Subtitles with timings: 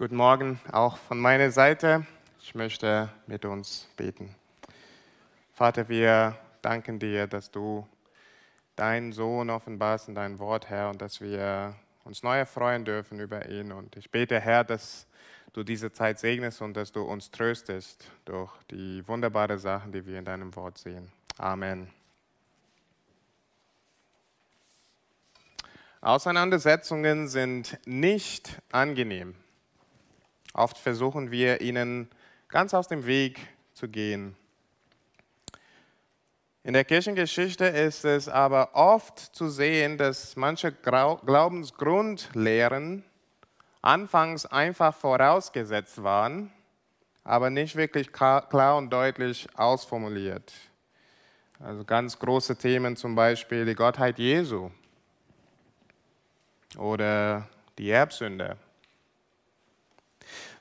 [0.00, 2.06] Guten Morgen auch von meiner Seite.
[2.40, 4.34] Ich möchte mit uns beten.
[5.52, 7.86] Vater, wir danken dir, dass du
[8.76, 11.74] deinen Sohn offenbarst in dein Wort, Herr, und dass wir
[12.04, 13.72] uns neu erfreuen dürfen über ihn.
[13.72, 15.06] Und ich bete, Herr, dass
[15.52, 20.18] du diese Zeit segnest und dass du uns tröstest durch die wunderbaren Sachen, die wir
[20.18, 21.12] in deinem Wort sehen.
[21.36, 21.90] Amen.
[26.00, 29.34] Auseinandersetzungen sind nicht angenehm.
[30.54, 32.08] Oft versuchen wir ihnen
[32.48, 33.38] ganz aus dem Weg
[33.72, 34.34] zu gehen.
[36.62, 43.02] In der Kirchengeschichte ist es aber oft zu sehen, dass manche Glaubensgrundlehren
[43.80, 46.52] anfangs einfach vorausgesetzt waren,
[47.24, 50.52] aber nicht wirklich klar und deutlich ausformuliert.
[51.58, 54.70] Also ganz große Themen, zum Beispiel die Gottheit Jesu
[56.76, 57.48] oder
[57.78, 58.58] die Erbsünde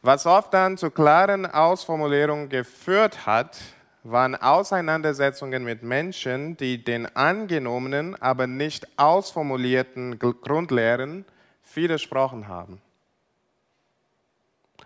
[0.01, 3.59] was oft dann zu klaren Ausformulierungen geführt hat,
[4.03, 11.25] waren Auseinandersetzungen mit Menschen, die den angenommenen, aber nicht ausformulierten Grundlehren
[11.73, 12.81] widersprochen haben.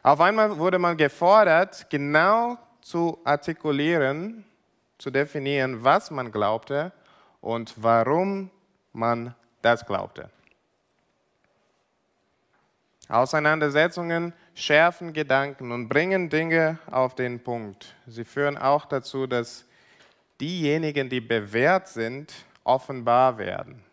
[0.02, 4.44] Auf einmal wurde man gefordert, genau zu artikulieren,
[4.98, 6.92] zu definieren, was man glaubte
[7.40, 8.50] und warum
[8.92, 10.30] man das glaubte.
[13.08, 17.96] Auseinandersetzungen schärfen Gedanken und bringen Dinge auf den Punkt.
[18.08, 19.66] Sie führen auch dazu, dass
[20.40, 23.84] diejenigen, die bewährt sind, offenbar werden.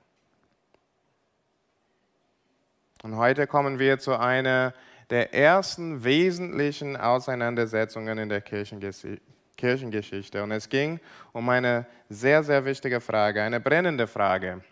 [3.02, 4.74] Und heute kommen wir zu einer
[5.08, 10.42] der ersten wesentlichen Auseinandersetzungen in der Kirchengeschichte.
[10.42, 11.00] Und es ging
[11.32, 14.62] um eine sehr, sehr wichtige Frage, eine brennende Frage.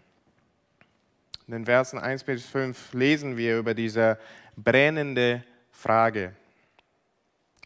[1.47, 4.19] In den Versen 1 bis 5 lesen wir über diese
[4.57, 5.43] brennende
[5.79, 6.35] Frage.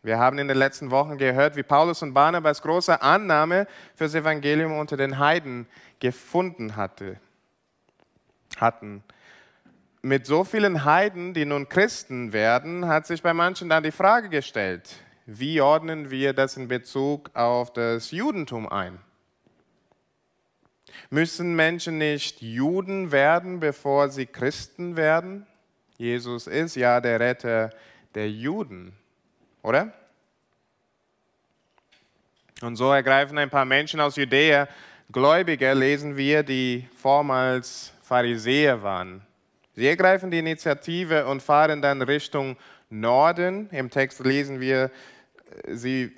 [0.03, 4.15] Wir haben in den letzten Wochen gehört, wie Paulus und Barnabas große Annahme für das
[4.15, 5.67] Evangelium unter den Heiden
[5.99, 7.19] gefunden hatte,
[8.59, 9.03] hatten.
[10.03, 14.29] Mit so vielen Heiden, die nun Christen werden, hat sich bei manchen dann die Frage
[14.29, 18.99] gestellt, wie ordnen wir das in Bezug auf das Judentum ein?
[21.09, 25.47] Müssen Menschen nicht Juden werden, bevor sie Christen werden?
[25.97, 27.71] Jesus ist ja der Retter
[28.15, 28.93] der Juden,
[29.63, 29.93] oder?
[32.63, 34.69] Und so ergreifen ein paar Menschen aus Judäa,
[35.11, 39.23] Gläubige, lesen wir, die vormals Pharisäer waren.
[39.75, 42.57] Sie ergreifen die Initiative und fahren dann Richtung
[42.89, 43.69] Norden.
[43.71, 44.91] Im Text lesen wir,
[45.67, 46.13] sie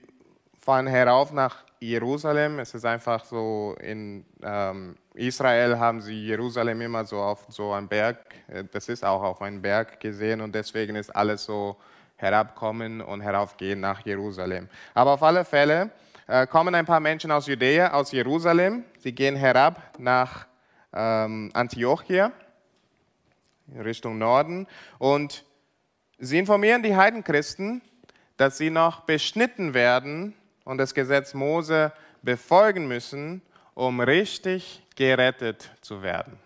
[0.60, 2.58] fahren herauf nach Jerusalem.
[2.58, 7.86] Es ist einfach so, in ähm, Israel haben sie Jerusalem immer so auf so einem
[7.86, 11.76] Berg, äh, das ist auch auf einem Berg gesehen und deswegen ist alles so
[12.16, 14.68] herabkommen und heraufgehen nach Jerusalem.
[14.92, 15.90] Aber auf alle Fälle
[16.26, 18.84] äh, kommen ein paar Menschen aus Judäa, aus Jerusalem.
[18.98, 20.46] Sie gehen herab nach
[20.92, 22.32] ähm, Antiochia,
[23.72, 24.66] Richtung Norden
[24.98, 25.44] und
[26.18, 27.82] sie informieren die Heidenchristen,
[28.36, 31.92] dass sie noch beschnitten werden und das Gesetz Mose
[32.22, 33.42] befolgen müssen,
[33.74, 36.38] um richtig gerettet zu werden.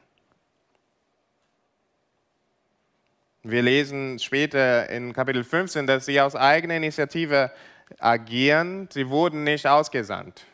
[3.42, 7.50] Wir lesen später in Kapitel 15, dass sie aus eigener Initiative
[7.98, 8.88] agieren.
[8.92, 10.44] Sie wurden nicht ausgesandt.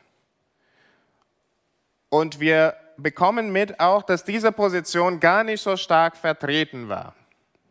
[2.08, 7.16] Und wir bekommen mit auch, dass diese Position gar nicht so stark vertreten war.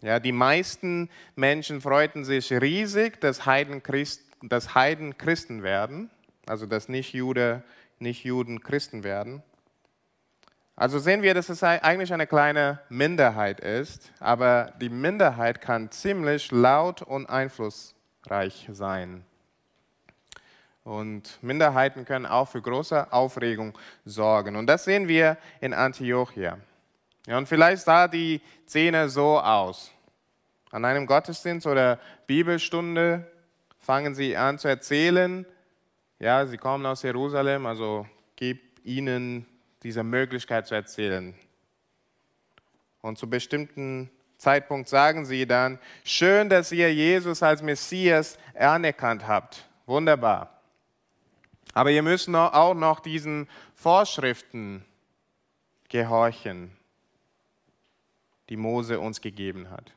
[0.01, 6.09] Ja, die meisten Menschen freuten sich riesig, dass Heiden Christ dass Heiden Christen werden,
[6.45, 7.63] also dass nicht, Jude,
[8.03, 9.41] nicht Juden Christen werden.
[10.75, 16.51] Also sehen wir, dass es eigentlich eine kleine Minderheit ist, aber die Minderheit kann ziemlich
[16.51, 19.23] laut und einflussreich sein.
[20.83, 24.55] Und Minderheiten können auch für große Aufregung sorgen.
[24.55, 26.57] Und das sehen wir in Antiochia.
[27.25, 29.91] Ja, und vielleicht sah die Szene so aus.
[30.71, 33.31] An einem Gottesdienst oder Bibelstunde
[33.79, 35.45] fangen sie an zu erzählen,
[36.23, 39.45] ja, sie kommen aus Jerusalem, also gib ihnen
[39.83, 41.35] diese Möglichkeit zu erzählen.
[43.01, 49.67] Und zu bestimmten Zeitpunkt sagen sie dann, schön, dass ihr Jesus als Messias anerkannt habt.
[49.85, 50.61] Wunderbar.
[51.73, 54.85] Aber ihr müsst auch noch diesen Vorschriften
[55.89, 56.71] gehorchen,
[58.47, 59.91] die Mose uns gegeben hat.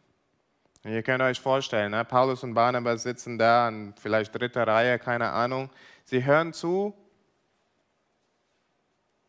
[0.87, 2.05] Und ihr könnt euch vorstellen, ne?
[2.05, 5.69] Paulus und Barnabas sitzen da an vielleicht dritter Reihe, keine Ahnung.
[6.05, 6.95] Sie hören zu.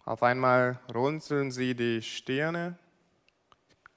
[0.06, 2.77] Auf einmal runzeln sie die Stirne,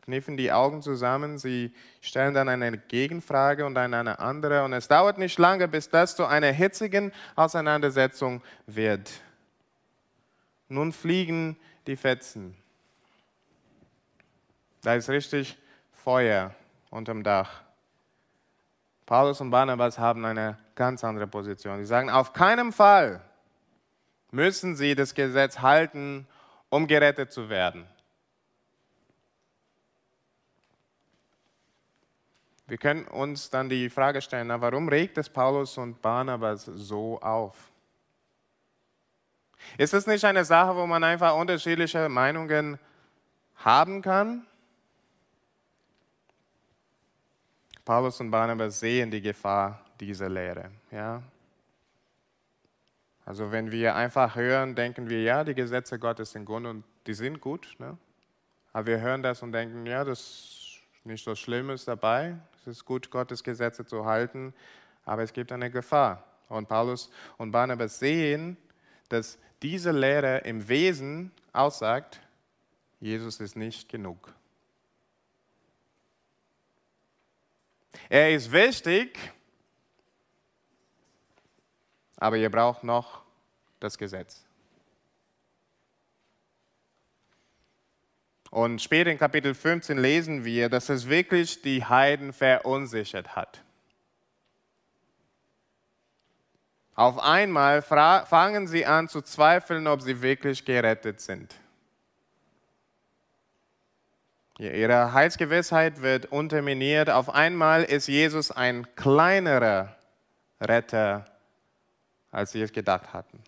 [0.01, 4.65] kniffen die Augen zusammen, sie stellen dann eine Gegenfrage und dann eine andere.
[4.65, 9.11] Und es dauert nicht lange, bis das zu einer hitzigen Auseinandersetzung wird.
[10.67, 12.57] Nun fliegen die Fetzen.
[14.81, 15.59] Da ist richtig
[15.93, 16.55] Feuer
[16.91, 17.63] unterm Dach.
[19.07, 21.79] Paulus und Barnabas haben eine ganz andere Position.
[21.79, 23.21] Sie sagen, auf keinen Fall
[24.31, 26.27] müssen sie das Gesetz halten,
[26.69, 27.87] um gerettet zu werden.
[32.67, 37.21] Wir können uns dann die Frage stellen, na, warum regt es Paulus und Barnabas so
[37.21, 37.57] auf?
[39.77, 42.79] Ist es nicht eine Sache, wo man einfach unterschiedliche Meinungen
[43.57, 44.47] haben kann?
[47.91, 50.71] Paulus und Barnabas sehen die Gefahr dieser Lehre.
[50.93, 51.21] Ja?
[53.25, 57.15] Also wenn wir einfach hören, denken wir, ja, die Gesetze Gottes sind gut und die
[57.15, 57.75] sind gut.
[57.81, 57.99] Ne?
[58.73, 62.37] Aber wir hören das und denken, ja, das ist nicht so Schlimmes dabei.
[62.61, 64.55] Es ist gut, Gottes Gesetze zu halten,
[65.05, 66.23] aber es gibt eine Gefahr.
[66.49, 68.57] Und Paulus und Barnabas sehen,
[69.09, 72.21] dass diese Lehre im Wesen aussagt,
[73.01, 74.33] Jesus ist nicht genug.
[78.09, 79.19] Er ist wichtig,
[82.17, 83.23] aber ihr braucht noch
[83.81, 84.45] das Gesetz.
[88.51, 93.63] Und später in Kapitel 15 lesen wir, dass es wirklich die Heiden verunsichert hat.
[96.97, 101.55] Auf einmal fangen sie an zu zweifeln, ob sie wirklich gerettet sind.
[104.61, 107.09] Ihre Heilsgewissheit wird unterminiert.
[107.09, 109.97] Auf einmal ist Jesus ein kleinerer
[110.61, 111.25] Retter,
[112.31, 113.43] als sie es gedacht hatten.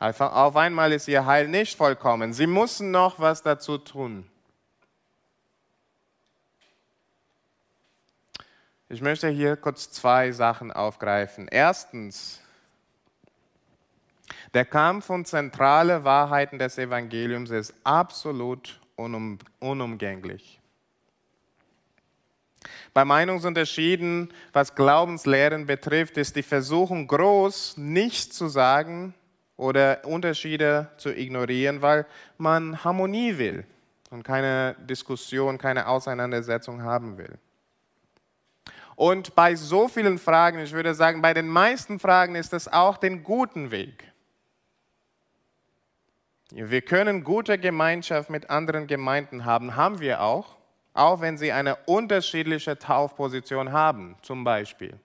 [0.00, 2.32] Auf einmal ist ihr Heil nicht vollkommen.
[2.32, 4.28] Sie müssen noch was dazu tun.
[8.88, 11.46] Ich möchte hier kurz zwei Sachen aufgreifen.
[11.46, 12.40] Erstens,
[14.54, 20.60] der Kampf um zentrale Wahrheiten des Evangeliums ist absolut unum, unumgänglich.
[22.92, 29.14] Bei Meinungsunterschieden, was Glaubenslehren betrifft, ist die Versuchung groß, nichts zu sagen
[29.56, 32.06] oder Unterschiede zu ignorieren, weil
[32.38, 33.66] man Harmonie will
[34.10, 37.38] und keine Diskussion, keine Auseinandersetzung haben will.
[38.96, 42.96] Und bei so vielen Fragen, ich würde sagen, bei den meisten Fragen ist es auch
[42.96, 44.13] den guten Weg.
[46.56, 50.54] Wir können gute Gemeinschaft mit anderen Gemeinden haben, haben wir auch,
[50.92, 55.00] auch wenn sie eine unterschiedliche Taufposition haben, zum Beispiel.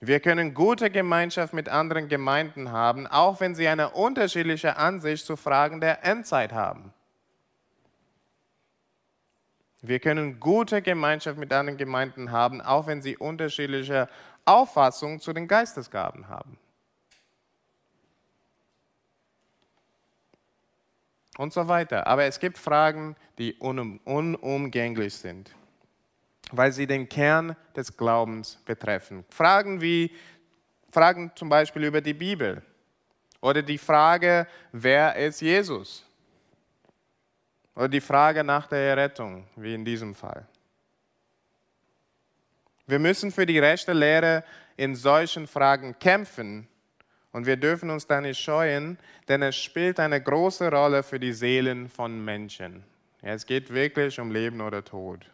[0.00, 5.36] Wir können gute Gemeinschaft mit anderen Gemeinden haben, auch wenn sie eine unterschiedliche Ansicht zu
[5.36, 6.94] Fragen der Endzeit haben.
[9.82, 14.08] Wir können gute Gemeinschaft mit anderen Gemeinden haben, auch wenn sie unterschiedliche
[14.46, 16.56] Auffassungen zu den Geistesgaben haben.
[21.38, 22.06] Und so weiter.
[22.06, 25.50] Aber es gibt Fragen, die unum, unumgänglich sind,
[26.50, 29.24] weil sie den Kern des Glaubens betreffen.
[29.30, 30.14] Fragen wie
[30.90, 32.62] Fragen zum Beispiel über die Bibel
[33.40, 36.04] oder die Frage, wer ist Jesus?
[37.74, 40.46] Oder die Frage nach der Errettung, wie in diesem Fall.
[42.86, 44.44] Wir müssen für die rechte Lehre
[44.76, 46.68] in solchen Fragen kämpfen,
[47.32, 48.98] und wir dürfen uns da nicht scheuen,
[49.28, 52.84] denn es spielt eine große Rolle für die Seelen von Menschen.
[53.22, 55.30] Ja, es geht wirklich um Leben oder Tod.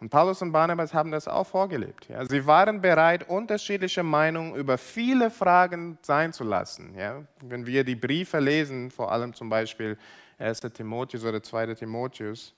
[0.00, 2.08] Und Paulus und Barnabas haben das auch vorgelebt.
[2.08, 2.24] Ja.
[2.24, 6.94] Sie waren bereit, unterschiedliche Meinungen über viele Fragen sein zu lassen.
[6.96, 7.22] Ja.
[7.42, 9.98] Wenn wir die Briefe lesen, vor allem zum Beispiel
[10.38, 10.60] 1.
[10.72, 11.74] Timotheus oder 2.
[11.74, 12.54] Timotheus,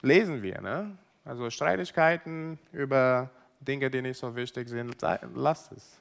[0.00, 0.62] lesen wir.
[0.62, 0.96] Ne?
[1.26, 4.96] Also Streitigkeiten über Dinge, die nicht so wichtig sind,
[5.34, 5.96] lasst es.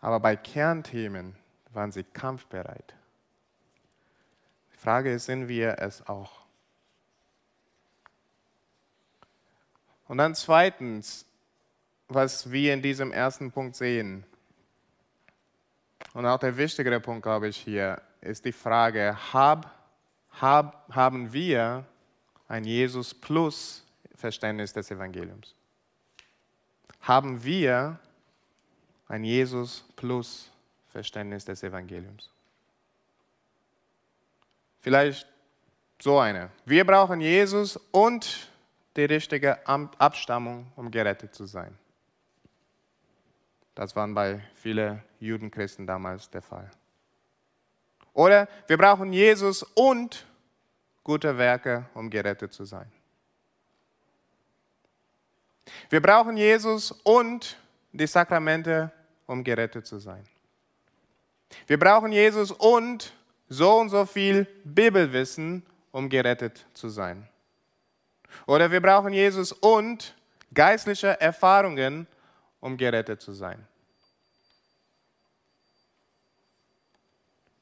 [0.00, 1.34] Aber bei Kernthemen
[1.72, 2.94] waren sie kampfbereit.
[4.72, 6.46] Die Frage ist, sind wir es auch?
[10.08, 11.26] Und dann zweitens,
[12.08, 14.24] was wir in diesem ersten Punkt sehen,
[16.14, 19.70] und auch der wichtigere Punkt, glaube ich, hier, ist die Frage, hab,
[20.30, 21.84] hab, haben wir
[22.48, 25.54] ein Jesus plus Verständnis des Evangeliums?
[27.06, 27.98] Haben wir
[29.06, 30.50] ein Jesus plus
[30.88, 32.32] Verständnis des Evangeliums.
[34.80, 35.26] Vielleicht
[36.00, 36.50] so eine.
[36.64, 38.50] Wir brauchen Jesus und
[38.96, 41.76] die richtige Abstammung, um gerettet zu sein.
[43.74, 46.70] Das war bei vielen Judenchristen damals der Fall.
[48.14, 50.26] Oder wir brauchen Jesus und
[51.04, 52.90] gute Werke, um gerettet zu sein.
[55.90, 57.56] Wir brauchen Jesus und
[57.92, 58.90] die Sakramente,
[59.26, 60.24] um gerettet zu sein.
[61.66, 63.12] Wir brauchen Jesus und
[63.48, 67.28] so und so viel Bibelwissen, um gerettet zu sein.
[68.46, 70.14] Oder wir brauchen Jesus und
[70.52, 72.06] geistliche Erfahrungen,
[72.60, 73.66] um gerettet zu sein.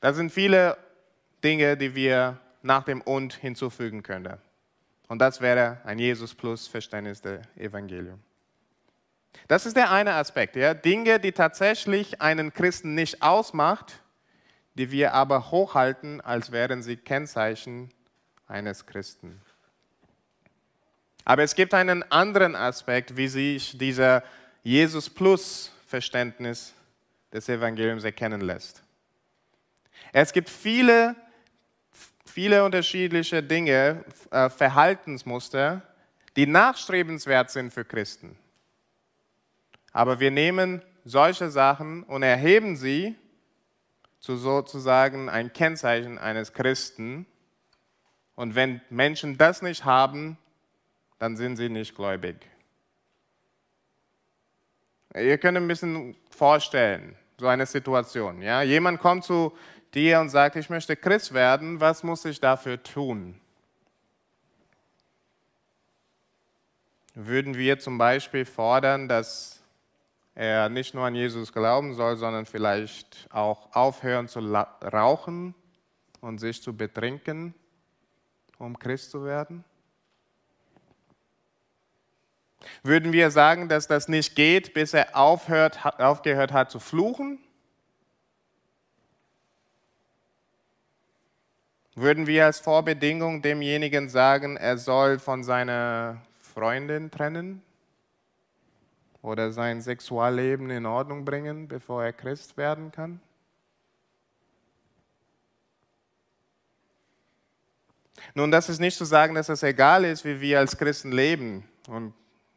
[0.00, 0.76] Das sind viele
[1.42, 4.38] Dinge, die wir nach dem und hinzufügen können.
[5.08, 8.22] Und das wäre ein Jesus plus Verständnis des Evangeliums.
[9.48, 10.74] Das ist der eine Aspekt, ja?
[10.74, 14.00] Dinge, die tatsächlich einen Christen nicht ausmacht,
[14.74, 17.90] die wir aber hochhalten, als wären sie Kennzeichen
[18.46, 19.40] eines Christen.
[21.24, 24.22] Aber es gibt einen anderen Aspekt, wie sich dieser
[24.62, 26.74] Jesus plus Verständnis
[27.32, 28.82] des Evangeliums erkennen lässt.
[30.12, 31.16] Es gibt viele,
[32.34, 35.82] viele unterschiedliche Dinge, äh, Verhaltensmuster,
[36.34, 38.36] die nachstrebenswert sind für Christen.
[39.92, 43.14] Aber wir nehmen solche Sachen und erheben sie
[44.18, 47.24] zu sozusagen ein Kennzeichen eines Christen.
[48.34, 50.36] Und wenn Menschen das nicht haben,
[51.20, 52.34] dann sind sie nicht gläubig.
[55.14, 58.42] Ihr könnt ein bisschen vorstellen, so eine Situation.
[58.42, 58.62] Ja?
[58.62, 59.56] Jemand kommt zu
[59.94, 63.40] dir und sagt, ich möchte Christ werden, was muss ich dafür tun?
[67.14, 69.62] Würden wir zum Beispiel fordern, dass
[70.34, 75.54] er nicht nur an Jesus glauben soll, sondern vielleicht auch aufhören zu rauchen
[76.20, 77.54] und sich zu betrinken,
[78.58, 79.64] um Christ zu werden?
[82.82, 87.43] Würden wir sagen, dass das nicht geht, bis er aufhört, aufgehört hat zu fluchen?
[91.94, 97.62] Würden wir als Vorbedingung demjenigen sagen, er soll von seiner Freundin trennen?
[99.24, 103.20] oder sein Sexualleben in Ordnung bringen, bevor er Christ werden kann?
[108.34, 111.66] Nun, das ist nicht zu sagen, dass es egal ist, wie wir als Christen leben.
[111.88, 112.12] Und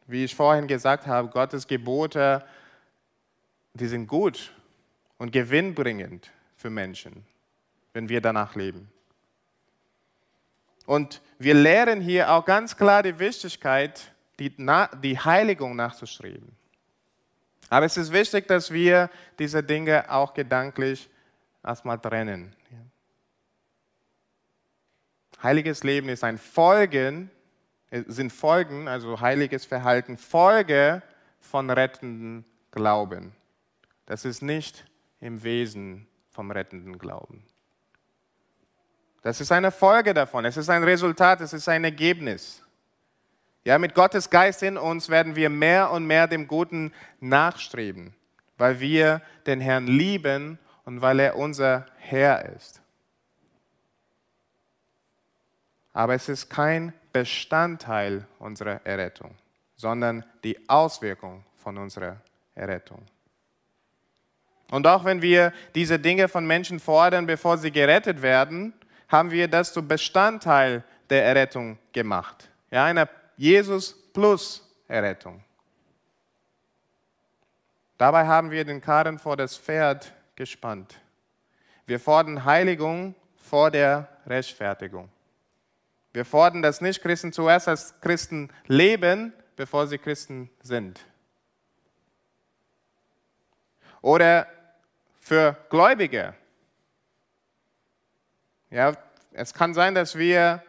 [0.06, 2.44] wie ich vorhin gesagt habe, Gottes Gebote,
[3.72, 4.52] die sind gut
[5.16, 7.24] und gewinnbringend für Menschen,
[7.94, 8.90] wenn wir danach leben.
[10.88, 14.56] Und wir lehren hier auch ganz klar die Wichtigkeit, die,
[15.02, 16.56] die Heiligung nachzustreben.
[17.68, 21.10] Aber es ist wichtig, dass wir diese Dinge auch gedanklich
[21.62, 22.56] erstmal trennen.
[25.42, 27.30] Heiliges Leben ist ein Folgen,
[27.90, 31.02] äh, sind Folgen, also heiliges Verhalten, Folge
[31.38, 33.34] von rettenden Glauben.
[34.06, 34.86] Das ist nicht
[35.20, 37.44] im Wesen vom rettenden Glauben.
[39.22, 42.62] Das ist eine Folge davon, es ist ein Resultat, es ist ein Ergebnis.
[43.64, 48.14] Ja, mit Gottes Geist in uns werden wir mehr und mehr dem Guten nachstreben,
[48.56, 52.80] weil wir den Herrn lieben und weil er unser Herr ist.
[55.92, 59.34] Aber es ist kein Bestandteil unserer Errettung,
[59.74, 62.16] sondern die Auswirkung von unserer
[62.54, 63.02] Errettung.
[64.70, 68.72] Und auch wenn wir diese Dinge von Menschen fordern, bevor sie gerettet werden,
[69.08, 72.50] haben wir das zu Bestandteil der Errettung gemacht.
[72.70, 75.42] Ja, einer Jesus plus Errettung.
[77.96, 81.00] Dabei haben wir den Karren vor das Pferd gespannt.
[81.86, 85.08] Wir fordern Heiligung vor der Rechtfertigung.
[86.12, 91.00] Wir fordern, dass Nicht-Christen zuerst als Christen leben, bevor sie Christen sind.
[94.00, 94.46] Oder
[95.20, 96.34] für Gläubige.
[98.70, 98.92] Ja,
[99.32, 100.62] es kann sein, dass wir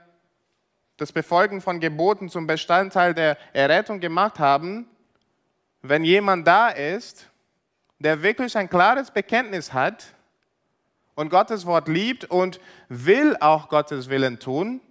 [0.96, 4.88] das Befolgen von Geboten zum Bestandteil der Errettung gemacht haben,
[5.82, 7.30] wenn jemand da ist,
[8.00, 10.14] der wirklich ein klares Bekenntnis hat
[11.16, 14.82] und Gottes Wort liebt und will auch Gottes Willen tun,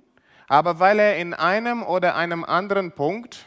[0.46, 3.46] aber weil er in einem oder einem anderen Punkt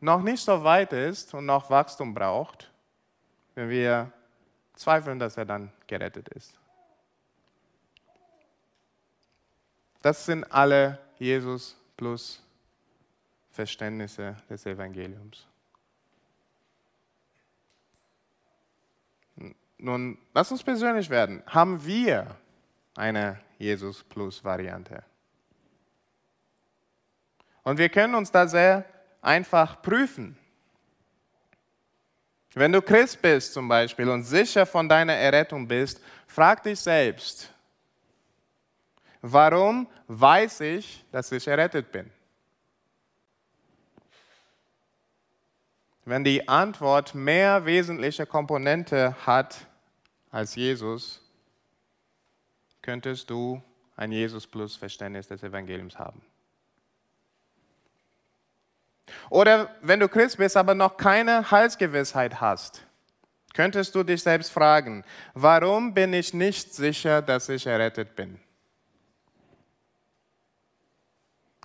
[0.00, 2.70] noch nicht so weit ist und noch Wachstum braucht,
[3.54, 4.12] wenn wir
[4.74, 6.59] zweifeln, dass er dann gerettet ist.
[10.02, 12.42] Das sind alle Jesus plus
[13.50, 15.46] Verständnisse des Evangeliums.
[19.78, 21.42] Nun, lass uns persönlich werden.
[21.46, 22.36] Haben wir
[22.96, 25.02] eine Jesus plus Variante?
[27.62, 28.84] Und wir können uns da sehr
[29.22, 30.36] einfach prüfen.
[32.54, 37.52] Wenn du Christ bist zum Beispiel und sicher von deiner Errettung bist, frag dich selbst,
[39.22, 42.10] warum weiß ich, dass ich errettet bin?
[46.04, 49.66] Wenn die Antwort mehr wesentliche Komponente hat
[50.30, 51.20] als Jesus,
[52.82, 53.62] könntest du
[53.96, 56.22] ein Jesus-Plus-Verständnis des Evangeliums haben.
[59.28, 62.84] Oder wenn du Christ bist, aber noch keine Heilsgewissheit hast,
[63.52, 68.40] könntest du dich selbst fragen, warum bin ich nicht sicher, dass ich errettet bin?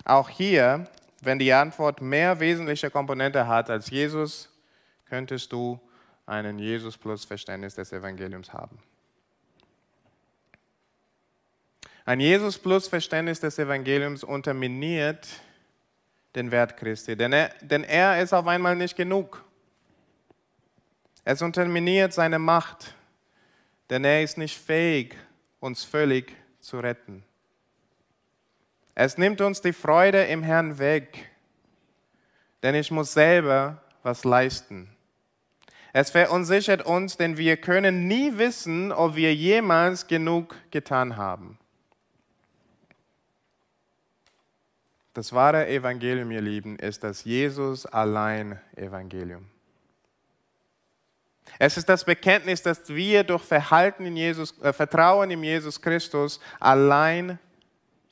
[0.06, 0.86] Auch hier,
[1.20, 4.48] wenn die Antwort mehr wesentliche Komponente hat als Jesus,
[5.04, 5.80] könntest du
[6.26, 8.78] einen Jesus plus Verständnis des Evangeliums haben.
[12.04, 15.26] Ein Jesus plus Verständnis des Evangeliums unterminiert
[16.36, 19.44] den Wert Christi, denn er, denn er ist auf einmal nicht genug.
[21.24, 22.94] Es unterminiert seine Macht,
[23.90, 25.16] denn er ist nicht fähig,
[25.58, 27.25] uns völlig zu retten.
[28.98, 31.30] Es nimmt uns die Freude im Herrn weg,
[32.62, 34.88] denn ich muss selber was leisten.
[35.92, 41.58] Es verunsichert uns, denn wir können nie wissen, ob wir jemals genug getan haben.
[45.12, 49.46] Das wahre Evangelium, ihr Lieben, ist das Jesus allein Evangelium.
[51.58, 56.40] Es ist das Bekenntnis, dass wir durch Verhalten in Jesus, äh, Vertrauen in Jesus Christus
[56.60, 57.38] allein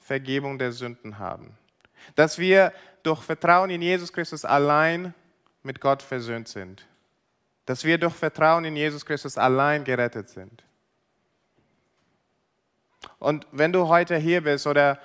[0.04, 1.56] Vergebung der Sünden haben.
[2.14, 5.14] Dass wir durch Vertrauen in Jesus Christus allein
[5.62, 6.87] mit Gott versöhnt sind.
[7.64, 10.62] Dass wir durch Vertrauen in Jesus Christus allein gerettet sind.
[13.18, 14.99] Und wenn du heute hier bist oder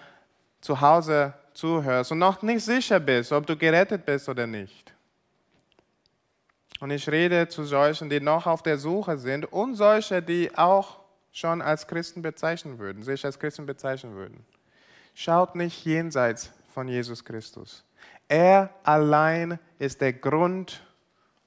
[0.60, 4.94] zu Hause zuhörst und noch nicht sicher bist, ob du gerettet bist oder nicht.
[6.82, 11.00] Und ich rede zu solchen, die noch auf der Suche sind und solche, die auch
[11.32, 14.46] schon als Christen bezeichnen würden, sich als Christen bezeichnen würden.
[15.20, 17.84] Schaut nicht jenseits von Jesus Christus.
[18.30, 20.82] Er allein ist der Grund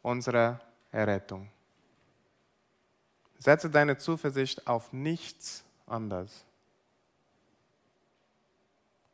[0.03, 1.49] unserer Errettung.
[3.39, 6.45] Setze deine Zuversicht auf nichts anderes.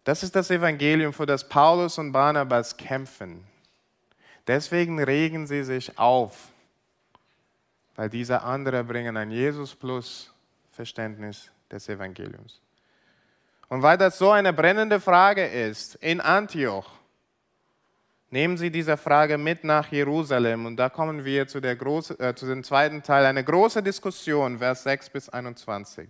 [0.02, 3.44] Das ist das Evangelium, für das Paulus und Barnabas kämpfen.
[4.48, 6.48] Deswegen regen sie sich auf,
[7.94, 10.34] weil diese anderen bringen ein Jesus plus
[10.72, 12.60] Verständnis des Evangeliums.
[13.68, 16.90] Und weil das so eine brennende Frage ist in Antioch,
[18.30, 20.66] nehmen Sie diese Frage mit nach Jerusalem.
[20.66, 24.58] Und da kommen wir zu, der große, äh, zu dem zweiten Teil, eine große Diskussion,
[24.58, 26.08] Vers 6 bis 21.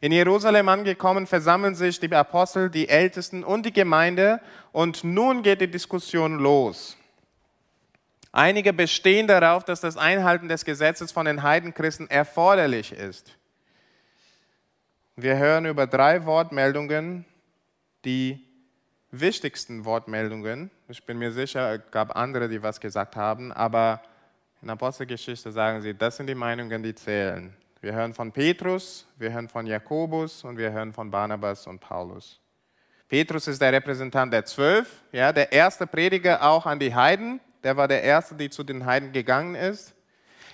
[0.00, 4.40] In Jerusalem angekommen, versammeln sich die Apostel, die Ältesten und die Gemeinde
[4.72, 6.96] und nun geht die Diskussion los.
[8.30, 13.36] Einige bestehen darauf, dass das Einhalten des Gesetzes von den Heidenchristen erforderlich ist.
[15.18, 17.24] Wir hören über drei Wortmeldungen,
[18.04, 18.38] die
[19.10, 20.70] wichtigsten Wortmeldungen.
[20.88, 24.02] Ich bin mir sicher, es gab andere, die was gesagt haben, aber
[24.60, 27.56] in Apostelgeschichte sagen sie, das sind die Meinungen, die zählen.
[27.80, 32.38] Wir hören von Petrus, wir hören von Jakobus und wir hören von Barnabas und Paulus.
[33.08, 37.40] Petrus ist der Repräsentant der Zwölf, ja, der erste Prediger auch an die Heiden.
[37.64, 39.94] Der war der erste, der zu den Heiden gegangen ist.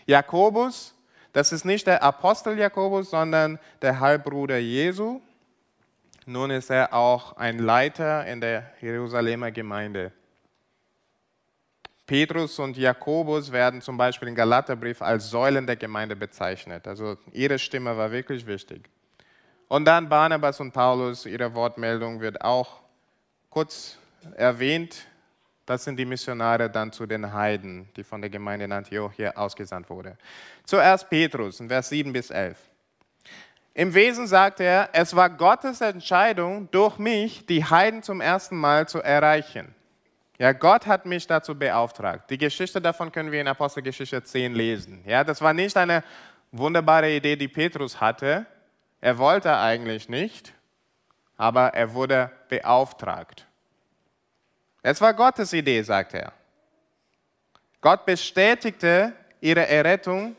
[0.06, 0.94] Jakobus,
[1.32, 5.20] das ist nicht der Apostel Jakobus, sondern der Halbbruder Jesu.
[6.26, 10.12] Nun ist er auch ein Leiter in der Jerusalemer Gemeinde.
[12.06, 16.86] Petrus und Jakobus werden zum Beispiel im Galaterbrief als Säulen der Gemeinde bezeichnet.
[16.86, 18.88] Also ihre Stimme war wirklich wichtig.
[19.68, 22.80] Und dann Barnabas und Paulus, ihre Wortmeldung wird auch
[23.48, 23.96] kurz
[24.36, 25.06] erwähnt.
[25.64, 29.88] Das sind die Missionare dann zu den Heiden, die von der Gemeinde in Antiochia ausgesandt
[29.88, 30.18] wurden.
[30.64, 32.58] Zuerst Petrus in Vers 7 bis 11.
[33.74, 38.86] Im Wesen sagt er, es war Gottes Entscheidung, durch mich die Heiden zum ersten Mal
[38.86, 39.74] zu erreichen.
[40.38, 42.28] Ja, Gott hat mich dazu beauftragt.
[42.28, 45.02] Die Geschichte davon können wir in Apostelgeschichte 10 lesen.
[45.06, 46.02] Ja, das war nicht eine
[46.50, 48.46] wunderbare Idee, die Petrus hatte.
[49.00, 50.52] Er wollte eigentlich nicht,
[51.36, 53.46] aber er wurde beauftragt.
[54.82, 56.32] Es war Gottes Idee, sagt er.
[57.80, 60.36] Gott bestätigte ihre Errettung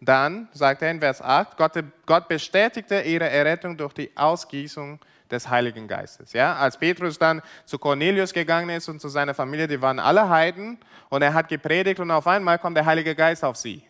[0.00, 1.72] dann, sagt er in Vers 8, Gott,
[2.06, 4.98] Gott bestätigte ihre Errettung durch die Ausgießung
[5.30, 6.32] des Heiligen Geistes.
[6.32, 6.56] Ja?
[6.56, 10.78] Als Petrus dann zu Cornelius gegangen ist und zu seiner Familie, die waren alle Heiden
[11.08, 13.86] und er hat gepredigt und auf einmal kommt der Heilige Geist auf sie.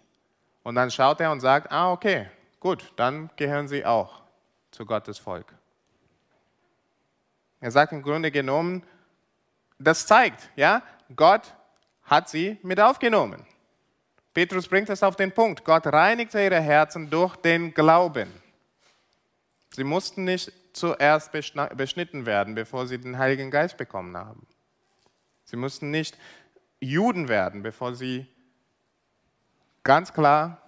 [0.63, 2.29] Und dann schaut er und sagt, ah okay,
[2.61, 4.23] gut, dann gehören sie auch
[4.71, 5.53] zu Gottes Volk.
[7.61, 8.83] Er sagt im Grunde genommen,
[9.83, 10.83] das zeigt, ja,
[11.15, 11.55] Gott
[12.05, 13.45] hat sie mit aufgenommen.
[14.35, 15.65] Petrus bringt es auf den Punkt.
[15.65, 18.33] Gott reinigte ihre Herzen durch den Glauben.
[19.75, 24.47] Sie mussten nicht zuerst beschnitten werden, bevor sie den Heiligen Geist bekommen haben.
[25.45, 26.17] Sie mussten nicht
[26.81, 28.27] Juden werden, bevor sie
[29.85, 30.63] ganz klar,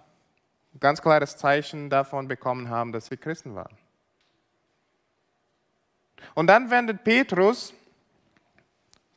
[0.79, 3.77] ganz klares Zeichen davon bekommen haben, dass sie Christen waren.
[6.33, 7.73] Und dann wendet Petrus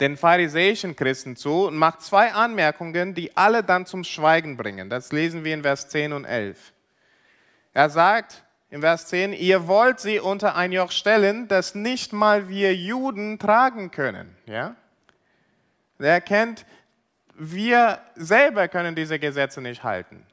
[0.00, 4.90] den pharisäischen Christen zu und macht zwei Anmerkungen, die alle dann zum Schweigen bringen.
[4.90, 6.72] Das lesen wir in Vers 10 und 11.
[7.74, 12.48] Er sagt in Vers 10, ihr wollt sie unter ein Joch stellen, das nicht mal
[12.48, 14.36] wir Juden tragen können.
[14.46, 14.76] Ja?
[15.98, 16.64] Er erkennt,
[17.34, 20.26] wir selber können diese Gesetze nicht halten,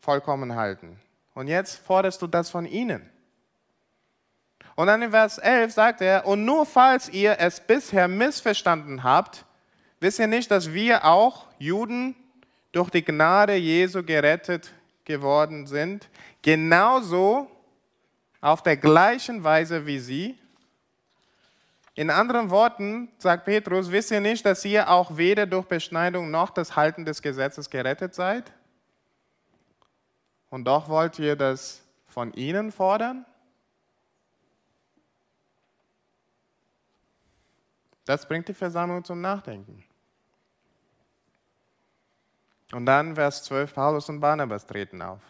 [0.00, 0.98] vollkommen halten.
[1.34, 3.10] Und jetzt forderst du das von ihnen.
[4.76, 9.46] Und dann in Vers 11 sagt er, und nur falls ihr es bisher missverstanden habt,
[10.00, 12.14] wisst ihr nicht, dass wir auch Juden
[12.72, 14.70] durch die Gnade Jesu gerettet
[15.06, 16.10] geworden sind,
[16.42, 17.50] genauso
[18.42, 20.38] auf der gleichen Weise wie sie?
[21.94, 26.50] In anderen Worten sagt Petrus, wisst ihr nicht, dass ihr auch weder durch Beschneidung noch
[26.50, 28.52] das Halten des Gesetzes gerettet seid?
[30.50, 33.24] Und doch wollt ihr das von ihnen fordern?
[38.06, 39.84] Das bringt die Versammlung zum Nachdenken.
[42.72, 45.20] Und dann Vers 12, Paulus und Barnabas treten auf.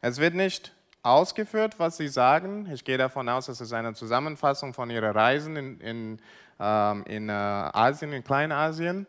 [0.00, 2.70] Es wird nicht ausgeführt, was sie sagen.
[2.72, 6.18] Ich gehe davon aus, dass es eine Zusammenfassung von ihren Reisen in, in,
[6.60, 9.06] ähm, in äh, Asien, in Kleinasien,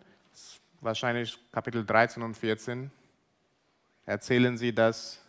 [0.81, 2.91] wahrscheinlich Kapitel 13 und 14,
[4.05, 5.21] erzählen sie das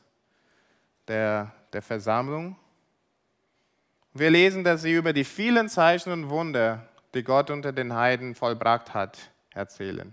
[1.06, 2.56] der, der Versammlung.
[4.12, 8.34] Wir lesen, dass sie über die vielen Zeichen und Wunder die Gott unter den Heiden
[8.34, 9.18] vollbracht hat,
[9.52, 10.12] erzählen.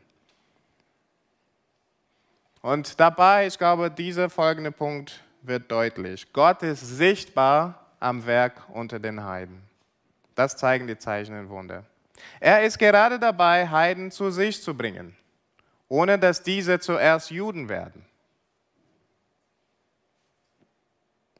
[2.61, 6.31] Und dabei, ich glaube, dieser folgende Punkt wird deutlich.
[6.31, 9.63] Gott ist sichtbar am Werk unter den Heiden.
[10.35, 11.83] Das zeigen die Zeichen und Wunder.
[12.39, 15.15] Er ist gerade dabei, Heiden zu sich zu bringen,
[15.87, 18.05] ohne dass diese zuerst Juden werden.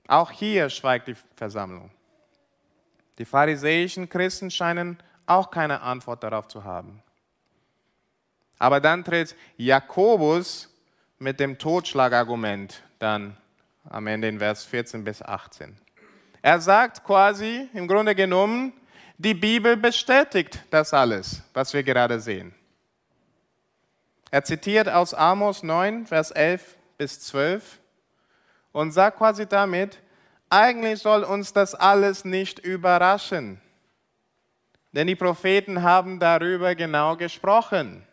[0.08, 1.92] Auch hier schweigt die Versammlung.
[3.18, 7.02] Die pharisäischen Christen scheinen auch keine Antwort darauf zu haben.
[8.60, 10.70] Aber dann tritt Jakobus
[11.20, 13.38] mit dem Totschlagargument dann
[13.90, 15.76] am Ende in Vers 14 bis 18.
[16.42, 18.74] Er sagt quasi im Grunde genommen,
[19.18, 22.54] die Bibel bestätigt das alles, was wir gerade sehen.
[24.32, 27.80] Er zitiert aus Amos 9, Vers 11 bis 12
[28.72, 30.00] und sagt quasi damit,
[30.50, 33.62] eigentlich soll uns das alles nicht überraschen.
[34.94, 38.06] Denn die Propheten haben darüber genau gesprochen.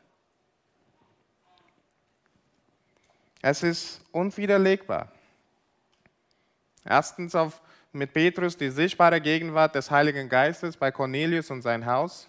[3.42, 5.10] Es ist unwiderlegbar.
[6.84, 7.60] Erstens auf,
[7.92, 12.28] mit Petrus die sichtbare Gegenwart des Heiligen Geistes bei Cornelius und sein Haus.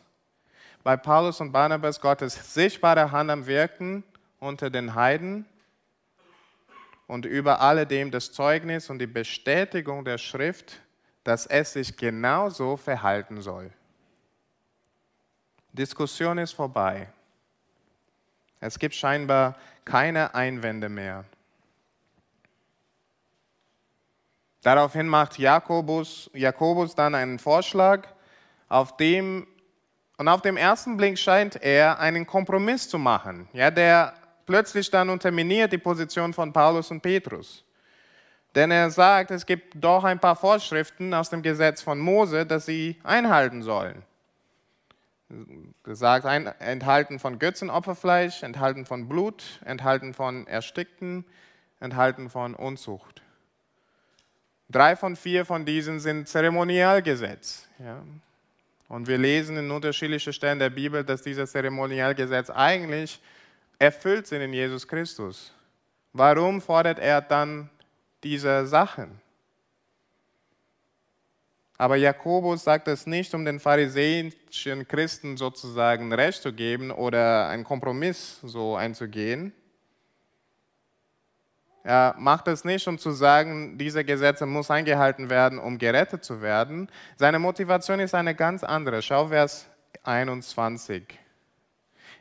[0.83, 4.03] Bei Paulus und Barnabas Gottes sichtbare Hand am Wirken
[4.39, 5.45] unter den Heiden.
[7.07, 10.79] Und über alledem das Zeugnis und die Bestätigung der Schrift,
[11.23, 13.71] dass es sich genauso verhalten soll.
[15.73, 17.08] Diskussion ist vorbei.
[18.60, 19.55] Es gibt scheinbar
[19.86, 21.25] keine Einwände mehr.
[24.62, 28.08] Daraufhin macht Jakobus, Jakobus dann einen Vorschlag,
[28.67, 29.47] auf dem,
[30.17, 34.13] und auf dem ersten Blick scheint er einen Kompromiss zu machen, ja, der
[34.45, 37.63] plötzlich dann unterminiert die Position von Paulus und Petrus.
[38.53, 42.65] Denn er sagt, es gibt doch ein paar Vorschriften aus dem Gesetz von Mose, dass
[42.65, 44.03] sie einhalten sollen
[45.83, 46.25] gesagt,
[46.59, 51.25] enthalten von Götzenopferfleisch, enthalten von Blut, enthalten von Erstickten,
[51.79, 53.21] enthalten von Unzucht.
[54.69, 57.67] Drei von vier von diesen sind Zeremonialgesetz.
[57.79, 58.03] Ja.
[58.87, 63.19] Und wir lesen in unterschiedlichen Stellen der Bibel, dass dieses Zeremonialgesetz eigentlich
[63.77, 65.53] erfüllt sind in Jesus Christus.
[66.13, 67.69] Warum fordert er dann
[68.23, 69.21] diese Sachen?
[71.79, 77.63] Aber Jakobus sagt es nicht, um den pharisäischen Christen sozusagen Recht zu geben oder einen
[77.63, 79.53] Kompromiss so einzugehen.
[81.85, 86.41] Er macht es nicht, um zu sagen, diese Gesetze muss eingehalten werden, um gerettet zu
[86.41, 86.89] werden.
[87.15, 89.01] Seine Motivation ist eine ganz andere.
[89.01, 89.65] Schau Vers
[90.03, 91.17] 21.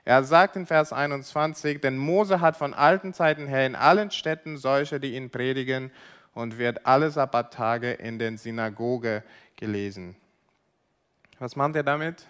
[0.05, 4.57] Er sagt in Vers 21, denn Mose hat von alten Zeiten her in allen Städten
[4.57, 5.91] solche, die ihn predigen
[6.33, 9.25] und wird alle Sabbattage in den Synagoge
[9.59, 10.17] gelesen.
[11.39, 12.27] Was meint er damit?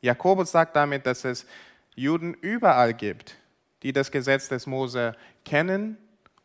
[0.00, 1.46] Jakobus sagt damit, dass es
[1.94, 3.36] Juden überall gibt,
[3.82, 5.98] die das Gesetz des Mose kennen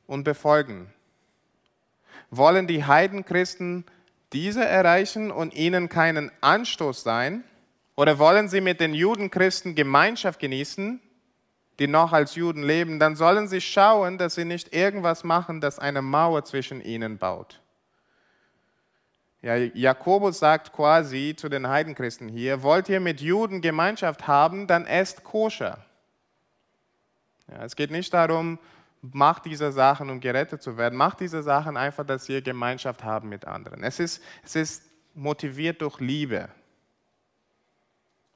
[0.06, 0.92] und befolgen.
[2.30, 3.86] Wollen die Heidenchristen
[4.34, 7.44] diese erreichen und ihnen keinen Anstoß sein?
[7.96, 11.02] Oder wollen sie mit den Judenchristen Gemeinschaft genießen,
[11.80, 13.00] die noch als Juden leben?
[13.00, 17.62] Dann sollen sie schauen, dass sie nicht irgendwas machen, das eine Mauer zwischen ihnen baut.
[19.42, 24.86] Ja, Jakobus sagt quasi zu den Heidenchristen hier, wollt ihr mit Juden Gemeinschaft haben, dann
[24.86, 25.86] esst koscher.
[27.52, 28.60] Ja, es geht nicht darum,
[29.02, 30.98] macht diese Sachen, um gerettet zu werden.
[30.98, 33.84] Macht diese Sachen einfach, dass ihr Gemeinschaft haben mit anderen.
[33.84, 36.50] Es ist, es ist motiviert durch Liebe.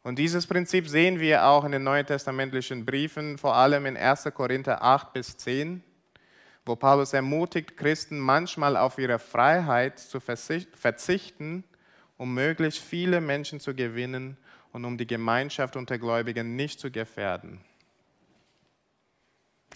[0.04, 4.30] Und dieses Prinzip sehen wir auch in den neuen testamentlichen Briefen, vor allem in 1.
[4.34, 5.84] Korinther 8 bis 10,
[6.66, 11.64] wo Paulus ermutigt, Christen manchmal auf ihre Freiheit zu verzichten,
[12.18, 14.38] um möglichst viele Menschen zu gewinnen
[14.72, 17.62] und um die Gemeinschaft unter Gläubigen nicht zu gefährden.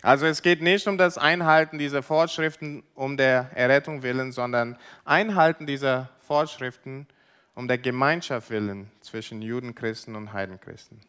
[0.02, 5.66] Also es geht nicht um das Einhalten dieser Vorschriften um der Errettung willen, sondern Einhalten
[5.66, 7.08] dieser Vorschriften
[7.56, 11.00] um der Gemeinschaft willen zwischen Judenchristen und Heidenchristen.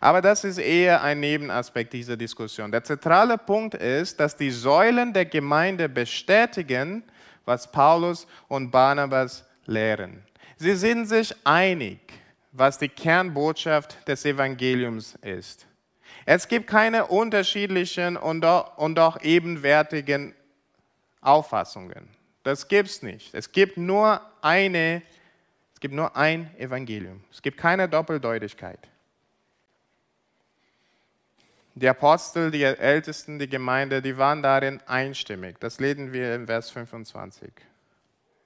[0.00, 2.70] Aber das ist eher ein Nebenaspekt dieser Diskussion.
[2.70, 7.02] Der zentrale Punkt ist, dass die Säulen der Gemeinde bestätigen,
[7.44, 10.22] was Paulus und Barnabas lehren.
[10.56, 12.00] Sie sind sich einig,
[12.52, 15.66] was die Kernbotschaft des Evangeliums ist.
[16.24, 20.34] Es gibt keine unterschiedlichen und doch, ebenwertigen
[21.20, 22.08] Auffassungen.
[22.42, 23.34] Das gibt es nicht.
[23.34, 25.02] Es gibt nur eine,
[25.74, 27.24] es gibt nur ein Evangelium.
[27.32, 28.78] Es gibt keine Doppeldeutigkeit.
[31.78, 35.58] Die Apostel, die Ältesten, die Gemeinde, die waren darin einstimmig.
[35.60, 37.52] Das lesen wir in Vers 25.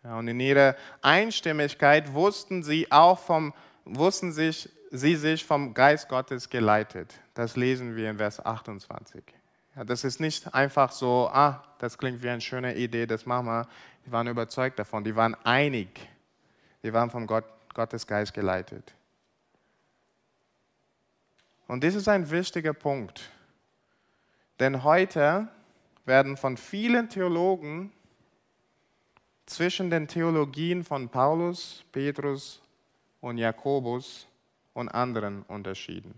[0.05, 6.09] Ja, und in ihrer Einstimmigkeit wussten sie auch vom, wussten sich sie sich vom Geist
[6.09, 7.18] Gottes geleitet.
[7.35, 9.23] Das lesen wir in Vers 28.
[9.75, 13.47] Ja, das ist nicht einfach so, ah, das klingt wie eine schöne Idee, das machen
[13.47, 13.66] wir.
[14.05, 15.88] Die waren überzeugt davon, die waren einig.
[16.83, 18.92] Die waren vom Gott, Gottes Geist geleitet.
[21.68, 23.31] Und das ist ein wichtiger Punkt.
[24.61, 25.48] Denn heute
[26.05, 27.92] werden von vielen Theologen
[29.46, 32.61] zwischen den Theologien von Paulus, Petrus
[33.20, 34.27] und Jakobus
[34.75, 36.14] und anderen unterschieden.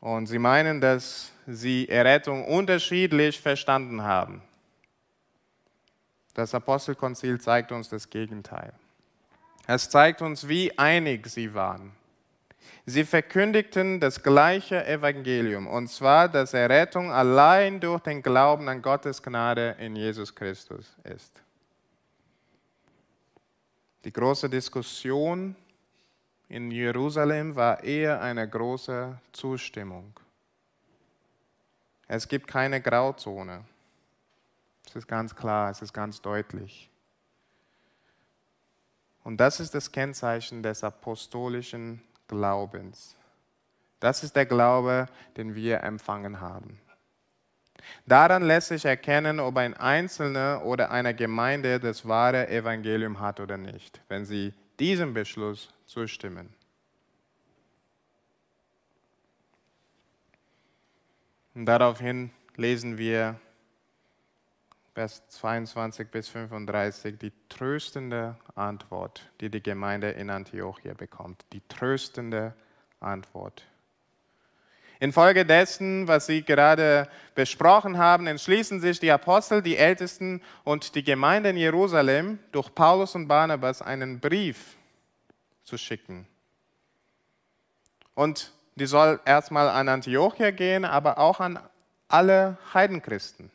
[0.00, 4.42] Und sie meinen, dass sie Errettung unterschiedlich verstanden haben.
[6.34, 8.72] Das Apostelkonzil zeigt uns das Gegenteil.
[9.70, 11.92] Es zeigt uns, wie einig sie waren.
[12.86, 19.22] Sie verkündigten das gleiche Evangelium, und zwar, dass Errettung allein durch den Glauben an Gottes
[19.22, 21.42] Gnade in Jesus Christus ist.
[24.04, 25.54] Die große Diskussion
[26.48, 30.18] in Jerusalem war eher eine große Zustimmung.
[32.06, 33.64] Es gibt keine Grauzone.
[34.86, 36.87] Es ist ganz klar, es ist ganz deutlich.
[39.28, 43.14] Und das ist das Kennzeichen des apostolischen Glaubens.
[44.00, 45.04] Das ist der Glaube,
[45.36, 46.80] den wir empfangen haben.
[48.06, 53.58] Daran lässt sich erkennen, ob ein Einzelner oder eine Gemeinde das wahre Evangelium hat oder
[53.58, 56.48] nicht, wenn sie diesem Beschluss zustimmen.
[61.54, 63.38] Und daraufhin lesen wir
[64.98, 71.44] Vers 22 bis 35 die tröstende Antwort, die die Gemeinde in Antiochia bekommt.
[71.52, 72.52] Die tröstende
[72.98, 73.62] Antwort.
[74.98, 81.50] Infolgedessen, was Sie gerade besprochen haben, entschließen sich die Apostel, die Ältesten und die Gemeinde
[81.50, 84.74] in Jerusalem durch Paulus und Barnabas einen Brief
[85.62, 86.26] zu schicken.
[88.16, 91.60] Und die soll erstmal an Antiochia gehen, aber auch an
[92.08, 93.52] alle Heidenchristen.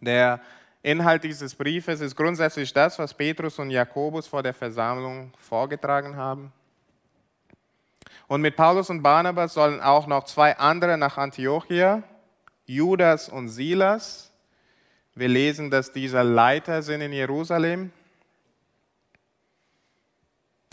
[0.00, 0.40] Der
[0.82, 6.52] Inhalt dieses Briefes ist grundsätzlich das, was Petrus und Jakobus vor der Versammlung vorgetragen haben.
[8.28, 12.02] Und mit Paulus und Barnabas sollen auch noch zwei andere nach Antiochia,
[12.66, 14.30] Judas und Silas.
[15.14, 17.90] Wir lesen, dass diese Leiter sind in Jerusalem.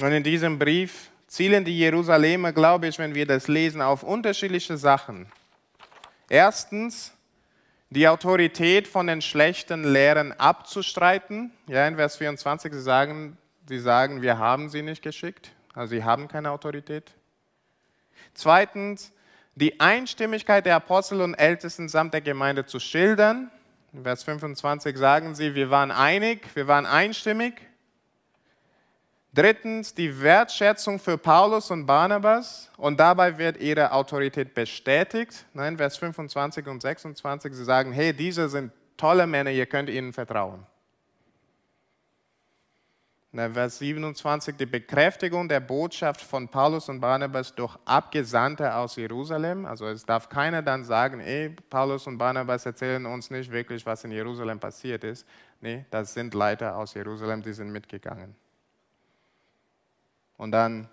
[0.01, 4.77] Und in diesem Brief zielen die Jerusalemer, glaube ich, wenn wir das lesen, auf unterschiedliche
[4.77, 5.31] Sachen.
[6.29, 7.14] Erstens,
[7.95, 11.51] die Autorität von den schlechten Lehren abzustreiten.
[11.67, 13.37] Ja, in Vers 24, sie sagen,
[13.69, 17.13] sie sagen, wir haben sie nicht geschickt, also sie haben keine Autorität.
[18.33, 19.13] Zweitens,
[19.55, 23.49] die Einstimmigkeit der Apostel und Ältesten samt der Gemeinde zu schildern.
[23.93, 27.53] In Vers 25 sagen sie, wir waren einig, wir waren einstimmig.
[29.35, 35.45] Drittens die Wertschätzung für Paulus und Barnabas und dabei wird ihre Autorität bestätigt.
[35.53, 40.13] Nein, Vers 25 und 26, sie sagen, hey, diese sind tolle Männer, ihr könnt ihnen
[40.13, 40.65] vertrauen.
[43.33, 49.65] Vers 27, die Bekräftigung der Botschaft von Paulus und Barnabas durch Abgesandte aus Jerusalem.
[49.65, 54.05] Also es darf keiner dann sagen, ey, Paulus und Barnabas erzählen uns nicht wirklich, was
[54.05, 55.27] in Jerusalem passiert ist.
[55.59, 58.33] Nee, das sind Leiter aus Jerusalem, die sind mitgegangen.
[60.37, 60.89] Und dann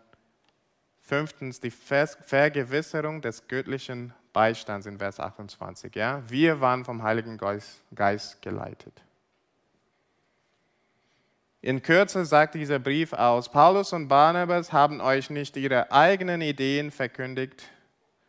[1.01, 5.95] fünftens die Vergewisserung des göttlichen Beistands in Vers 28.
[5.95, 6.23] Ja?
[6.29, 9.03] Wir waren vom Heiligen Geist, Geist geleitet.
[11.61, 16.91] In Kürze sagt dieser Brief aus, Paulus und Barnabas haben euch nicht ihre eigenen Ideen
[16.91, 17.63] verkündigt,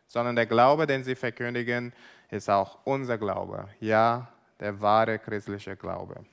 [0.08, 1.94] sondern der Glaube, den sie verkündigen,
[2.30, 3.68] ist auch unser Glaube.
[3.80, 4.28] Ja,
[4.60, 6.24] der wahre christliche Glaube.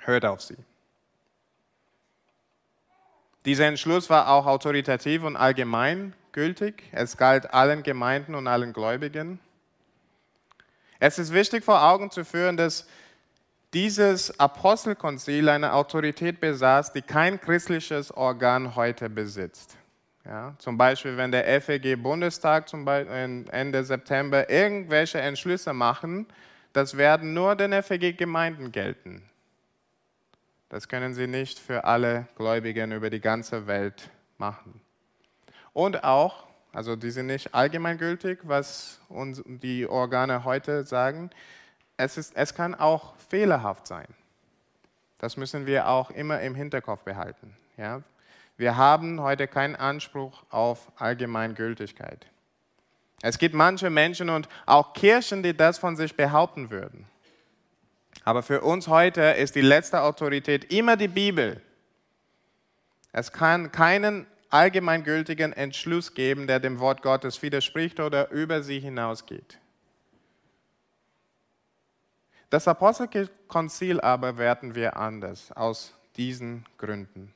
[0.00, 0.56] Hört auf sie.
[3.44, 6.82] Dieser Entschluss war auch autoritativ und allgemeingültig.
[6.92, 9.40] Es galt allen Gemeinden und allen Gläubigen.
[10.98, 12.86] Es ist wichtig vor Augen zu führen, dass
[13.72, 19.76] dieses Apostelkonzil eine Autorität besaß, die kein christliches Organ heute besitzt.
[20.26, 26.26] Ja, zum Beispiel, wenn der FEG-Bundestag Ende September irgendwelche Entschlüsse machen,
[26.74, 29.22] das werden nur den FEG-Gemeinden gelten.
[30.70, 34.80] Das können sie nicht für alle Gläubigen über die ganze Welt machen.
[35.72, 41.30] Und auch, also die sind nicht allgemeingültig, was uns die Organe heute sagen,
[41.96, 44.06] es, ist, es kann auch fehlerhaft sein.
[45.18, 47.56] Das müssen wir auch immer im Hinterkopf behalten.
[47.76, 48.02] Ja?
[48.56, 52.26] Wir haben heute keinen Anspruch auf Allgemeingültigkeit.
[53.22, 57.06] Es gibt manche Menschen und auch Kirchen, die das von sich behaupten würden.
[58.24, 61.60] Aber für uns heute ist die letzte Autorität immer die Bibel.
[63.12, 69.58] Es kann keinen allgemeingültigen Entschluss geben, der dem Wort Gottes widerspricht oder über sie hinausgeht.
[72.50, 77.32] Das Apostelkonzil aber werten wir anders, aus diesen Gründen.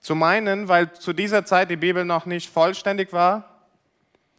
[0.00, 3.62] Zum einen, weil zu dieser Zeit die Bibel noch nicht vollständig war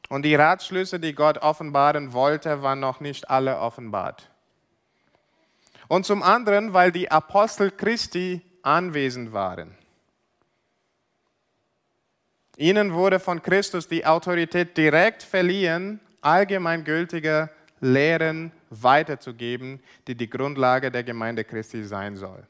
[0.10, 4.29] und die Ratschlüsse, die Gott offenbaren wollte, waren noch nicht alle offenbart.
[5.90, 9.76] Und zum anderen, weil die Apostel Christi anwesend waren.
[12.58, 17.50] Ihnen wurde von Christus die Autorität direkt verliehen, allgemeingültige
[17.82, 22.46] Lehren weiterzugeben, die die Grundlage der Gemeinde Christi sein soll.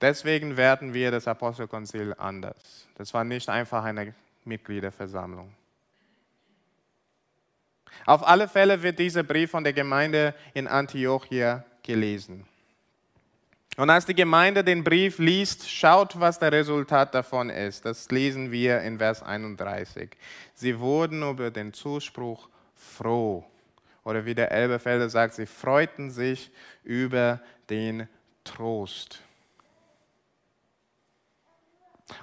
[0.00, 2.88] Deswegen werten wir das Apostelkonzil anders.
[2.96, 5.54] Das war nicht einfach eine Mitgliederversammlung.
[8.04, 12.44] Auf alle Fälle wird dieser Brief von der Gemeinde in Antiochia gelesen.
[13.76, 17.84] Und als die Gemeinde den Brief liest, schaut, was das Resultat davon ist.
[17.84, 20.10] Das lesen wir in Vers 31.
[20.54, 23.44] Sie wurden über den Zuspruch froh.
[24.04, 26.50] Oder wie der Elbefelder sagt, sie freuten sich
[26.84, 28.08] über den
[28.44, 29.20] Trost.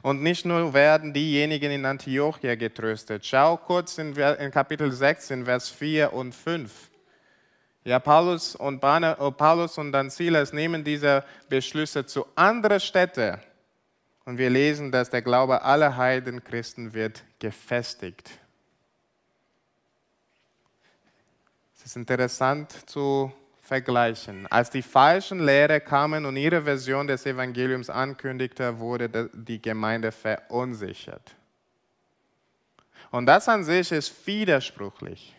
[0.04, 3.26] Und nicht nur werden diejenigen in Antiochia getröstet.
[3.26, 6.91] Schau kurz in, Kapitel 16, Vers 4 und 5.
[7.84, 13.38] Ja, Paulus und, Bane, oh, Paulus und dann Silas nehmen diese Beschlüsse zu anderen Städten.
[14.26, 18.30] Und wir lesen, dass der Glaube aller Heidenchristen wird gefestigt.
[21.76, 23.32] Es ist interessant zu
[23.64, 24.46] vergleichen.
[24.52, 31.36] Als die falschen Lehrer kamen und ihre Version des Evangeliums ankündigte, wurde die Gemeinde verunsichert.
[33.10, 35.36] Und das an sich ist widersprüchlich.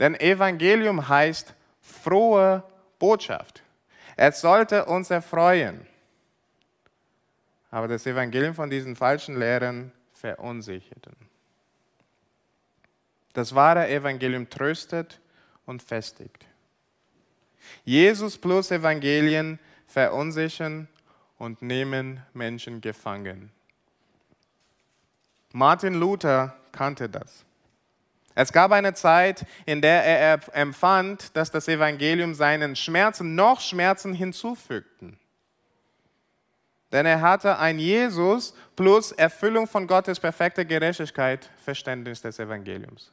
[0.00, 2.64] Denn Evangelium heißt frohe
[2.98, 3.62] Botschaft.
[4.16, 5.86] Es sollte uns erfreuen.
[7.70, 11.14] Aber das Evangelium von diesen falschen Lehren verunsicherten.
[13.34, 15.20] Das wahre Evangelium tröstet
[15.66, 16.46] und festigt.
[17.84, 20.88] Jesus plus Evangelien verunsichern
[21.38, 23.52] und nehmen Menschen gefangen.
[25.52, 27.44] Martin Luther kannte das.
[28.40, 34.14] Es gab eine Zeit, in der er empfand, dass das Evangelium seinen Schmerzen noch Schmerzen
[34.14, 35.18] hinzufügten.
[36.90, 43.12] Denn er hatte ein Jesus plus Erfüllung von Gottes perfekter Gerechtigkeit, Verständnis des Evangeliums.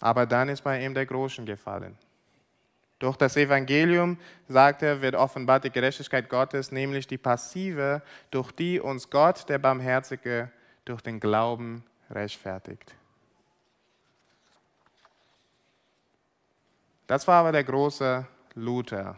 [0.00, 1.96] Aber dann ist bei ihm der Groschen gefallen.
[2.98, 4.18] Durch das Evangelium,
[4.48, 9.58] sagt er, wird offenbart die Gerechtigkeit Gottes, nämlich die passive, durch die uns Gott, der
[9.58, 10.50] Barmherzige,
[10.84, 12.94] durch den Glauben rechtfertigt.
[17.06, 19.16] Das war aber der große Luther.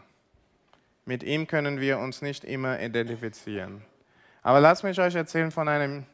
[1.05, 3.83] Mit ihm können wir uns nicht immer identifizieren.
[4.41, 6.05] Aber lasst mich euch erzählen von einem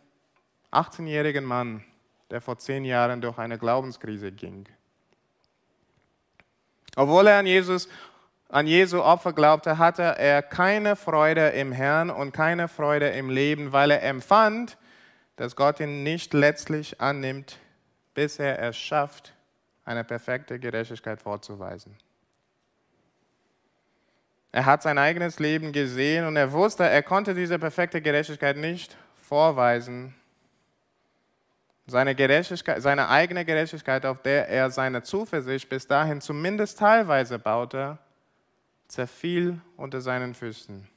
[0.71, 1.83] 18-jährigen Mann,
[2.29, 4.65] der vor zehn Jahren durch eine Glaubenskrise ging.
[6.95, 7.87] Obwohl er an Jesus,
[8.49, 13.71] an Jesu Opfer glaubte, hatte er keine Freude im Herrn und keine Freude im Leben,
[13.71, 14.77] weil er empfand,
[15.35, 17.57] dass Gott ihn nicht letztlich annimmt,
[18.13, 19.33] bis er es schafft,
[19.85, 21.95] eine perfekte Gerechtigkeit vorzuweisen.
[24.51, 28.97] Er hat sein eigenes Leben gesehen und er wusste, er konnte diese perfekte Gerechtigkeit nicht
[29.15, 30.13] vorweisen.
[31.87, 37.97] Seine, Gerechtigkeit, seine eigene Gerechtigkeit, auf der er seine Zuversicht bis dahin zumindest teilweise baute,
[38.87, 40.87] zerfiel unter seinen Füßen.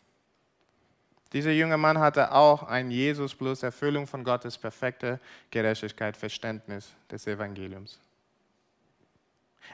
[1.35, 5.18] Dieser junge Mann hatte auch ein Jesus plus Erfüllung von Gottes perfekte
[5.51, 7.99] Gerechtigkeit, Verständnis des Evangeliums.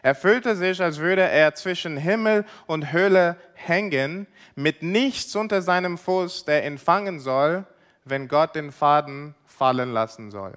[0.03, 5.99] Er fühlte sich, als würde er zwischen Himmel und Hölle hängen, mit nichts unter seinem
[5.99, 7.67] Fuß, der ihn fangen soll,
[8.05, 10.55] wenn Gott den Faden fallen lassen soll.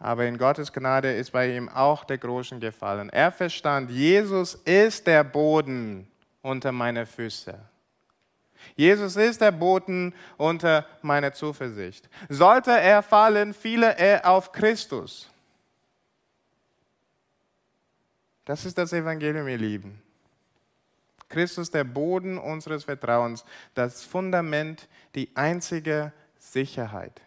[0.00, 3.10] Aber in Gottes Gnade ist bei ihm auch der Großen gefallen.
[3.10, 6.08] Er verstand, Jesus ist der Boden
[6.42, 7.56] unter meine Füße.
[8.76, 12.08] Jesus ist der Boden unter meine Zuversicht.
[12.28, 15.28] Sollte er fallen, fiele er auf Christus.
[18.44, 20.02] Das ist das Evangelium, ihr Lieben.
[21.28, 23.44] Christus, der Boden unseres Vertrauens,
[23.74, 27.20] das Fundament, die einzige Sicherheit.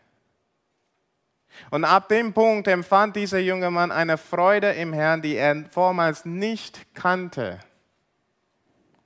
[1.71, 6.23] Und ab dem Punkt empfand dieser junge Mann eine Freude im Herrn, die er vormals
[6.25, 7.59] nicht kannte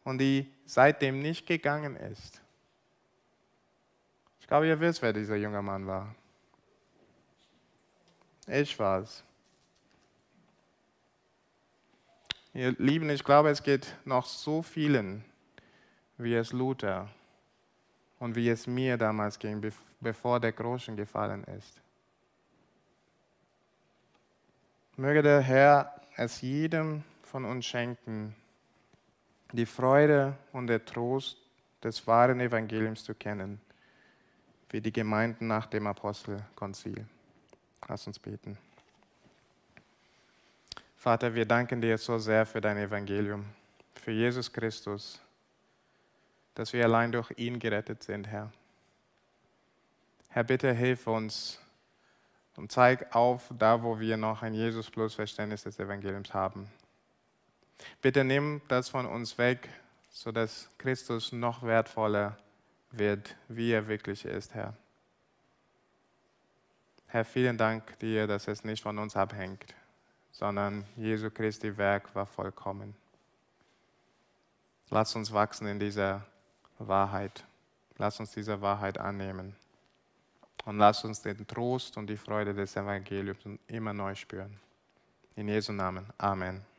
[0.03, 2.41] und die seitdem nicht gegangen ist.
[4.39, 6.15] Ich glaube, ihr wisst, wer dieser junge Mann war.
[8.47, 9.21] Ich war es.
[12.53, 15.25] Ihr Lieben, ich glaube, es geht noch so vielen,
[16.17, 17.09] wie es Luther
[18.19, 19.61] und wie es mir damals ging,
[19.99, 21.81] bevor der Groschen gefallen ist.
[24.95, 28.35] Möge der Herr es jedem von uns schenken,
[29.51, 31.37] die Freude und der Trost
[31.83, 33.59] des wahren Evangeliums zu kennen,
[34.69, 37.05] wie die Gemeinden nach dem Apostelkonzil.
[37.87, 38.57] Lass uns beten.
[40.95, 43.45] Vater, wir danken dir so sehr für dein Evangelium,
[43.95, 45.19] für Jesus Christus,
[46.53, 48.51] dass wir allein durch ihn gerettet sind, Herr.
[50.29, 51.59] Herr, bitte hilf uns
[52.55, 56.69] und zeig auf, da wo wir noch ein Jesus plus Verständnis des Evangeliums haben.
[58.01, 59.69] Bitte nimm das von uns weg,
[60.09, 62.37] sodass Christus noch wertvoller
[62.91, 64.73] wird, wie er wirklich ist, Herr.
[67.07, 69.73] Herr, vielen Dank dir, dass es nicht von uns abhängt
[70.31, 72.95] sondern Jesu Christi Werk war vollkommen.
[74.89, 76.25] Lass uns wachsen in dieser
[76.79, 77.45] Wahrheit.
[77.97, 79.55] Lass uns diese Wahrheit annehmen.
[80.65, 84.59] Und lass uns den Trost und die Freude des Evangeliums immer neu spüren.
[85.35, 86.05] In Jesu Namen.
[86.17, 86.70] Amen.